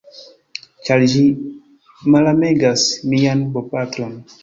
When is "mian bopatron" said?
3.15-4.23